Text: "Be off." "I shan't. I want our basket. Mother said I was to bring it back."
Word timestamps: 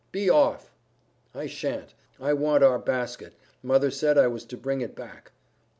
"Be 0.11 0.31
off." 0.31 0.73
"I 1.35 1.45
shan't. 1.45 1.93
I 2.19 2.33
want 2.33 2.63
our 2.63 2.79
basket. 2.79 3.33
Mother 3.61 3.91
said 3.91 4.17
I 4.17 4.25
was 4.25 4.45
to 4.45 4.57
bring 4.57 4.81
it 4.81 4.95
back." 4.95 5.31